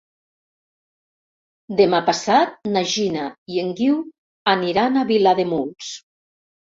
Demà 1.81 1.99
passat 2.07 2.55
na 2.71 2.83
Gina 2.93 3.25
i 3.57 3.61
en 3.65 3.69
Guiu 3.81 3.99
aniran 4.55 4.97
a 4.97 5.05
Vilademuls. 5.13 5.91